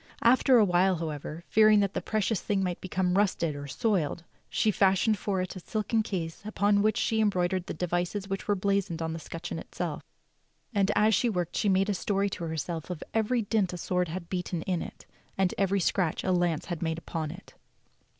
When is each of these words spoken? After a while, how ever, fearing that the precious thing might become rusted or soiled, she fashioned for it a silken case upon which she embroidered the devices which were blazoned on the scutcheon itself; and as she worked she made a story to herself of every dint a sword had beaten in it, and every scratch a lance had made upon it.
After 0.23 0.57
a 0.57 0.65
while, 0.65 0.95
how 0.95 1.09
ever, 1.09 1.43
fearing 1.47 1.79
that 1.81 1.93
the 1.93 2.01
precious 2.01 2.41
thing 2.41 2.63
might 2.63 2.81
become 2.81 3.15
rusted 3.19 3.55
or 3.55 3.67
soiled, 3.67 4.23
she 4.49 4.71
fashioned 4.71 5.19
for 5.19 5.41
it 5.43 5.55
a 5.55 5.59
silken 5.59 6.01
case 6.01 6.41
upon 6.43 6.81
which 6.81 6.97
she 6.97 7.21
embroidered 7.21 7.67
the 7.67 7.75
devices 7.75 8.27
which 8.27 8.47
were 8.47 8.55
blazoned 8.55 8.99
on 9.03 9.13
the 9.13 9.19
scutcheon 9.19 9.59
itself; 9.59 10.01
and 10.73 10.89
as 10.95 11.13
she 11.13 11.29
worked 11.29 11.55
she 11.55 11.69
made 11.69 11.87
a 11.87 11.93
story 11.93 12.31
to 12.31 12.45
herself 12.45 12.89
of 12.89 13.03
every 13.13 13.43
dint 13.43 13.73
a 13.73 13.77
sword 13.77 14.07
had 14.07 14.27
beaten 14.27 14.63
in 14.63 14.81
it, 14.81 15.05
and 15.37 15.53
every 15.59 15.79
scratch 15.79 16.23
a 16.23 16.31
lance 16.31 16.65
had 16.65 16.81
made 16.81 16.97
upon 16.97 17.29
it. 17.29 17.53